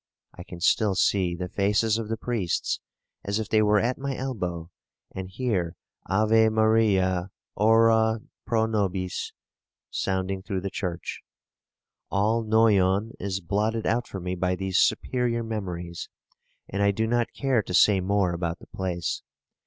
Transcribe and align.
I 0.33 0.41
can 0.43 0.59
still 0.59 0.95
see 0.95 1.35
the 1.35 1.47
faces 1.47 1.99
of 1.99 2.09
the 2.09 2.17
priests 2.17 2.79
as 3.23 3.37
if 3.37 3.47
they 3.49 3.61
were 3.61 3.77
at 3.79 3.99
my 3.99 4.15
elbow, 4.17 4.71
and 5.13 5.29
hear 5.29 5.75
Ave 6.07 6.49
Maria, 6.49 7.29
ora 7.53 8.21
pro 8.47 8.65
nobis, 8.65 9.31
sounding 9.91 10.41
through 10.41 10.61
the 10.61 10.71
church. 10.71 11.21
All 12.09 12.41
Noyon 12.43 13.11
is 13.19 13.41
blotted 13.41 13.85
out 13.85 14.07
for 14.07 14.19
me 14.19 14.33
by 14.33 14.55
these 14.55 14.79
superior 14.79 15.43
memories; 15.43 16.09
and 16.67 16.81
I 16.81 16.89
do 16.89 17.05
not 17.05 17.31
care 17.33 17.61
to 17.61 17.73
say 17.75 17.99
more 18.01 18.33
about 18.33 18.57
the 18.57 18.65
place. 18.65 19.21